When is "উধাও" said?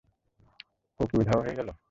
1.17-1.39